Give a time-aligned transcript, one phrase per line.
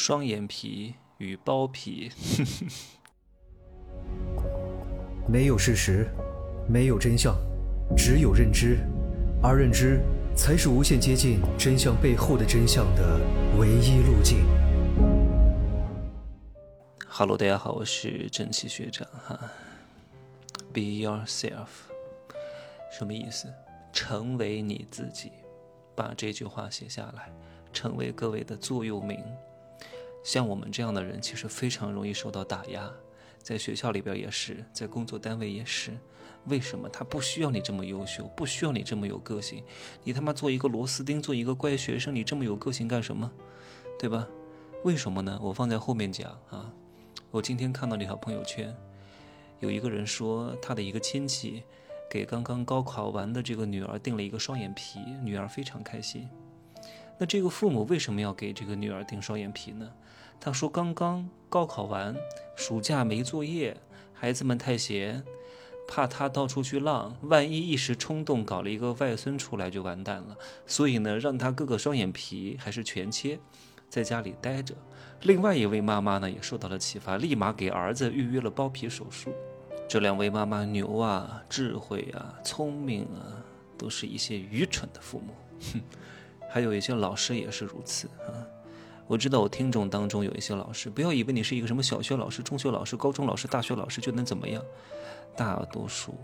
[0.00, 2.08] 双眼皮与包皮。
[5.26, 6.06] 没有事实，
[6.68, 7.36] 没有真相，
[7.96, 8.78] 只有认知，
[9.42, 10.00] 而认知
[10.36, 13.20] 才是无限接近真相背后的真相的
[13.58, 14.38] 唯一路径。
[17.08, 19.36] Hello，大家好，我是正气学长哈。
[20.72, 21.66] Be yourself，
[22.96, 23.52] 什么意思？
[23.92, 25.32] 成为你自己。
[25.96, 27.32] 把这句话写下来，
[27.72, 29.18] 成为各位的座右铭。
[30.28, 32.92] 像我们这样的人，其实非常容易受到打压，
[33.42, 35.96] 在学校里边也是，在工作单位也是。
[36.48, 36.86] 为什么？
[36.86, 39.64] 他不需要你这么优秀，不需要你这么有个性。
[40.04, 43.32] 你他妈做一个螺丝钉，做一个乖学生，你这么有个性干什么？
[43.98, 44.28] 对吧？
[44.84, 45.40] 为什么呢？
[45.42, 46.70] 我放在后面讲啊。
[47.30, 48.76] 我今天看到那条朋友圈，
[49.60, 51.62] 有一个人说他的一个亲戚。
[52.10, 56.28] 给刚刚高考完的这个女儿订了一个双眼皮，女儿非常开心。
[57.18, 59.90] 那这个父母为什么要给这个女儿定双眼皮呢？
[60.40, 62.16] 他说刚刚高考完，
[62.56, 63.76] 暑假没作业，
[64.14, 65.24] 孩子们太闲，
[65.88, 70.36] 怕他到处去浪，万一一时冲动搞了一个外孙出来就完蛋了。
[70.64, 73.40] 所以呢，让他割个双眼皮还是全切，
[73.88, 74.76] 在家里待着。
[75.22, 79.34] 另外一位妈妈呢也受到了启发，立马给儿子预约了包皮手术。
[79.88, 83.42] 这两位妈妈牛啊，智慧啊，聪明啊，
[83.76, 85.34] 都是一些愚蠢的父母。
[85.72, 85.80] 哼，
[86.48, 88.32] 还有一些老师也是如此啊。
[89.06, 94.62] 我知道我听众当中有一些老师，不要以为你是一个什么小学老师、中学老师、高中老师、大学老师就能怎么样，
[95.36, 96.14] 大多数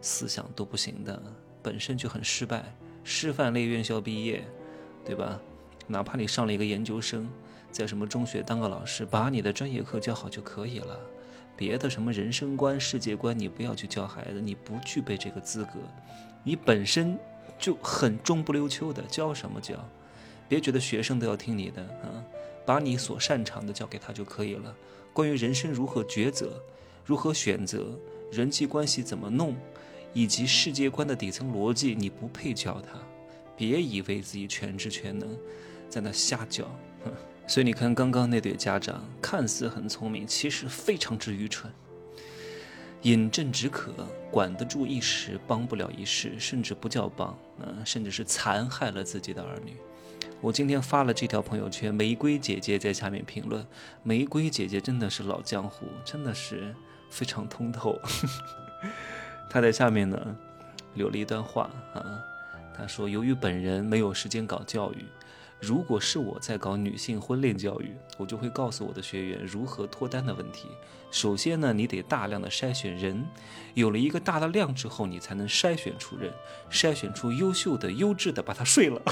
[0.00, 1.20] 思想都不行的，
[1.62, 2.64] 本身就很失败。
[3.02, 4.44] 师范类院校毕业，
[5.04, 5.40] 对吧？
[5.88, 7.28] 哪怕你上了一个研究生，
[7.70, 10.98] 在什么中学当个老师，把你的专业课教好就可以了。
[11.56, 15.70] 别的什么人生观、世界观，你不要去教孩子，你不具备这个资格，
[16.44, 17.18] 你本身
[17.58, 19.74] 就很中不溜秋的，教什么教？
[20.48, 22.22] 别觉得学生都要听你的啊，
[22.64, 24.74] 把你所擅长的教给他就可以了。
[25.12, 26.62] 关于人生如何抉择、
[27.04, 27.86] 如何选择、
[28.30, 29.56] 人际关系怎么弄，
[30.12, 32.98] 以及世界观的底层逻辑，你不配教他。
[33.56, 35.36] 别以为自己全知全能，
[35.88, 36.70] 在那瞎教。
[37.48, 41.72] 所以你看，刚刚那对家长看似很聪明，其实非常之愚蠢。
[43.06, 43.92] 饮鸩止渴，
[44.32, 49.76] 管得住一时，帮不了一世，甚至不叫帮，嗯，甚至是残害了自己的儿女。
[50.40, 53.64] 我今天发了这条朋友圈，玫瑰姐姐在下面评论。
[54.02, 56.74] 玫瑰姐姐真的是老江湖，真的是
[57.08, 57.96] 非常通透。
[59.48, 60.36] 她在下面呢
[60.94, 62.02] 留了一段话啊，
[62.76, 65.04] 她说：“由于本人没有时间搞教育。”
[65.60, 70.68] 如果是我在搞女性婚恋教育，我就会告诉我的学员如何脱单的问题。
[71.10, 73.26] 首先呢，你得大量的筛选人，
[73.74, 76.32] 有了一个大的量之后，你才能筛选出人，
[76.70, 79.00] 筛选出优秀的、优质的，把他睡了。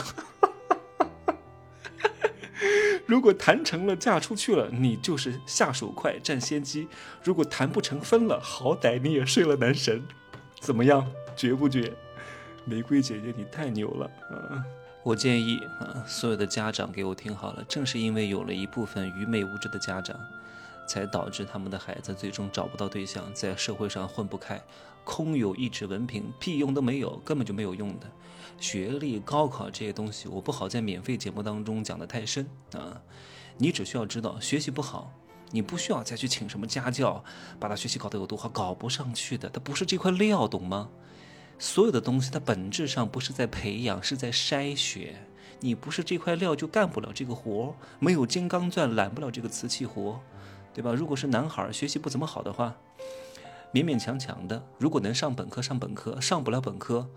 [3.06, 6.88] 如果谈成了，嫁出去了，你就是下手快，占先机。
[7.22, 10.02] 如果谈不成，分了，好歹你也睡了男神，
[10.60, 11.06] 怎么样？
[11.36, 11.92] 绝不绝？
[12.64, 14.64] 玫瑰姐姐，你太牛了啊！
[15.04, 20.18] 我建议啊，所有的家长给我听好了，正是因为有了一部分愚昧无知的家长，
[20.88, 24.58] 才导致他们的孩子最终找不到对象，在社会上混不开，
[25.04, 28.06] 空有一纸文凭，屁用都没有，根本就没有用的。
[28.58, 32.98] 学历、高考这些东西，我不好在免费节目当中讲的太深啊。
[33.58, 35.12] 你只需要知道，学习不好，
[35.50, 37.22] 你不需要再去请什么家教，
[37.60, 40.88] 把他学习搞得有多好，搞不上去的，他不是这块料，懂吗？
[41.58, 45.26] 所有的东西，它本质上不是在培养，是在筛选。
[45.60, 50.20] 你不是这块料，就干不了这个活没有金刚钻，揽不了这个瓷器活，
[50.74, 50.92] 对吧？
[50.92, 52.76] 如果是男孩，学习不怎么好的话，
[53.72, 57.08] 勉勉强强的，如果能上本科，上本科；上不了本科，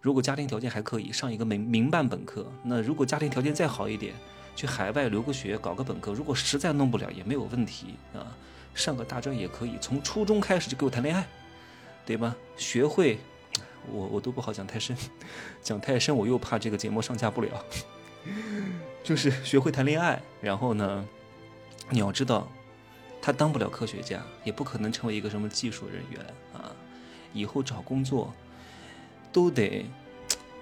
[0.00, 2.46] 如果家庭条件还可以，上一个民民办本科。
[2.62, 4.14] 那如果家庭条件再好一点，
[4.56, 6.14] 去海外留个学，搞个本科。
[6.14, 8.24] 如果实在弄不了，也没有问题啊，
[8.74, 9.76] 上个大专也可以。
[9.82, 11.26] 从初中开始就给我谈恋爱，
[12.06, 12.34] 对吧？
[12.56, 13.18] 学会。
[13.90, 14.96] 我我都不好讲太深，
[15.62, 17.64] 讲太深我又怕这个节目上架不了。
[19.02, 21.04] 就是学会谈恋爱，然后呢，
[21.90, 22.46] 你要知道，
[23.20, 26.20] 他当不了科学家，也不可能成为一个什么技术人员
[26.52, 26.70] 啊。
[27.32, 28.32] 以后找工作，
[29.32, 29.86] 都得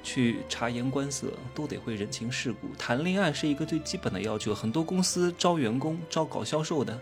[0.03, 2.69] 去察言观色，都得会人情世故。
[2.79, 6.99] 谈恋爱是一个最基本的要求，很多公司招员工招搞销售的。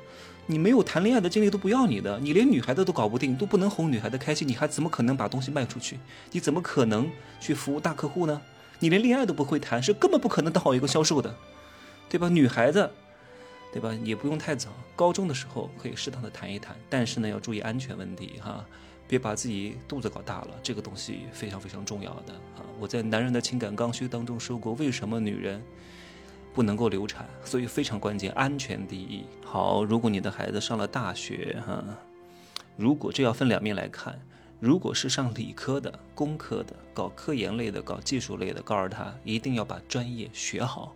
[0.46, 5.98] 你没有谈恋爱的经历都不要你的，你连女孩子都搞不定，都不能哄女孩子开心，你还怎么可能把东西卖出去？
[6.32, 8.40] 你怎么可能去服务大客户呢？
[8.78, 11.36] 你连恋爱都不会谈，是根本不可能当好一个销售的，
[12.08, 12.30] 对吧？
[12.30, 12.90] 女孩子，
[13.74, 13.92] 对吧？
[14.02, 18.64] 也不用太早，高中的时候可以适当的谈一谈，但是呢，要注意安全问题哈，
[19.08, 22.62] 别把自己肚子搞大了，这个东西非常非常重要的啊！
[22.78, 25.62] 我在《男人的情感刚需》当中说过，为什么女人
[26.52, 29.25] 不能够流产，所以非常关键，安全第一。
[29.43, 31.82] 好，如果你的孩子上了大学，哈，
[32.76, 34.20] 如果这要分两面来看，
[34.60, 40.94] 如果是上理科的、工科的、搞科研类的、搞技术类的，告诉他一定要把专业学好。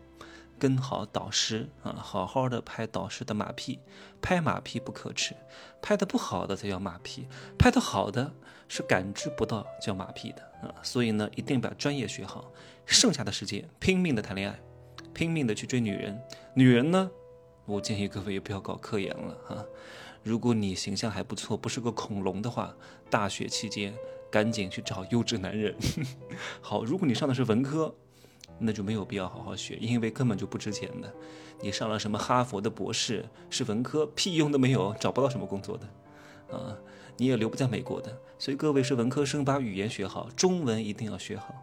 [0.59, 3.81] 跟好导师啊，好好的拍导师的马屁，
[4.21, 5.35] 拍马屁不可耻，
[5.81, 7.27] 拍的不好的才叫马屁，
[7.59, 8.33] 拍的好的
[8.69, 10.73] 是感知不到叫马屁的啊。
[10.83, 12.53] 所以呢，一定把专业学好，
[12.87, 14.61] 剩下的时间拼命的谈恋爱，
[15.13, 16.17] 拼命的去追女人。
[16.55, 17.11] 女人呢，
[17.65, 19.65] 我建议各位也不要搞科研了哈。
[20.23, 22.73] 如果你形象还不错，不是个恐龙的话，
[23.11, 23.93] 大学期间
[24.31, 25.75] 赶紧去找优质男人。
[26.63, 27.93] 好，如果你上的是文科。
[28.59, 31.13] 那就没有必要好好学，因为根本就不值钱的。
[31.61, 36.77] 你上了什么哈佛的博士，是文科，屁用都没有，找不到什么工作的，啊，
[37.17, 38.17] 你也留不在美国的。
[38.39, 41.55] 所以各位是文科生，把语言学好，中文一定要学好，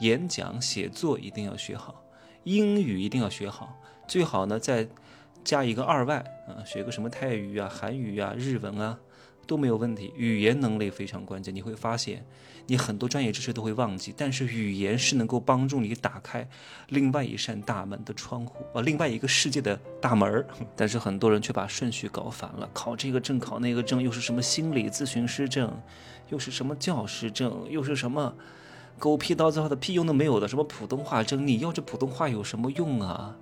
[0.00, 2.04] 演讲写作一定要学好，
[2.44, 4.86] 英语一定要学好，最好呢再
[5.42, 8.98] 加一个二外啊，学个什么泰语啊、韩语啊、日文啊。
[9.46, 11.54] 都没有问题，语言能力非常关键。
[11.54, 12.24] 你会发现，
[12.66, 16.48] 你很多专业知识都会忘记，但是语言是能够帮助你打开
[16.88, 20.46] 另外一扇大门的窗户啊，另外一个世界的大门儿。
[20.76, 25.72] 但是很多人却把顺序搞反了，考这个证，考那个证，又是什么心理咨询师证，
[26.30, 28.34] 又是什么教师证，又是什么
[28.98, 31.46] 狗屁倒灶的屁用都没有的什么普通话证。
[31.46, 33.36] 你要这普通话有什么用啊？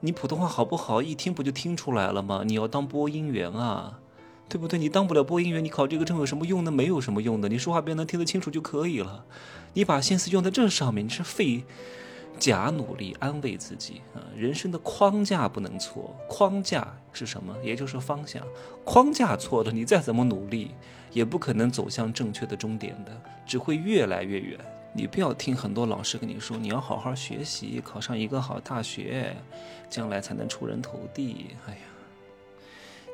[0.00, 1.00] 你普通话好不好？
[1.00, 2.42] 一听不就听出来了吗？
[2.44, 4.00] 你要当播音员啊？
[4.48, 4.78] 对不对？
[4.78, 6.70] 你当不了播音员，你考这个证有什么用呢？
[6.70, 7.48] 没有什么用的。
[7.48, 9.24] 你说话别人能听得清楚就可以了。
[9.74, 11.64] 你把心思用在这上面，你是费
[12.38, 14.22] 假努力安慰自己啊。
[14.36, 17.54] 人生的框架不能错，框架是什么？
[17.62, 18.40] 也就是方向。
[18.84, 20.70] 框架错了，你再怎么努力，
[21.12, 24.58] 也不可能走向正确的终点的，只会越来越远。
[24.92, 29.36] 你不要听很多老师跟你说，你要好好学习，考上一个好大学，
[29.90, 31.46] 将来才能出人头地。
[31.66, 31.95] 哎呀。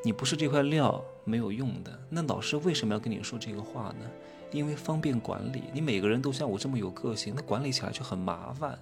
[0.04, 1.98] 你不是这块料，没有用的。
[2.08, 4.10] 那老师为什么要跟你说这个话呢？
[4.50, 5.62] 因为方便管理。
[5.72, 8.78] 你每个人都像我这么有个性，那管理起来就很麻烦。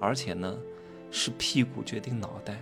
[0.00, 0.54] 而且呢，
[1.10, 2.60] 是屁股决定脑袋。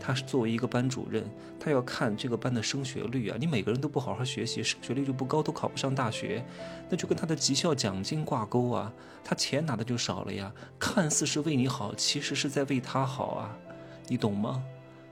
[0.00, 1.28] 他是作为一个班主任，
[1.58, 3.36] 他要看这个班的升学率啊。
[3.40, 6.44] 你每个人都不好好学习，升学率就不高，都考不上大学，
[6.88, 8.92] 那就跟他的绩效奖金挂钩啊。
[9.24, 10.52] 他钱拿的就少了呀。
[10.78, 13.58] 看似是为你好，其实是在为他好啊。
[14.06, 14.62] 你懂吗？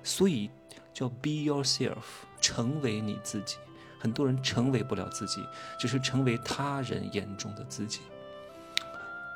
[0.04, 0.48] 所以
[0.96, 2.24] 叫 be yourself。
[2.38, 3.56] 成为你自己，
[3.98, 5.44] 很多人成为不了自己，
[5.80, 8.00] 只是成为他人眼中的自己。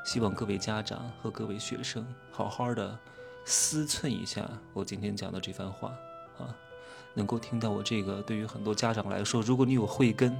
[0.05, 2.97] 希望各位家长和各位学生好好的
[3.43, 5.89] 思忖一下我今天讲的这番话
[6.37, 6.55] 啊，
[7.13, 10.39] 能够听到我这个，对于很多家长来说，如果你有慧根，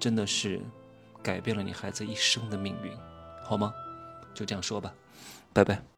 [0.00, 0.60] 真的是
[1.22, 2.90] 改变了你孩子一生的命运，
[3.44, 3.72] 好吗？
[4.34, 4.92] 就这样说吧，
[5.52, 5.95] 拜拜。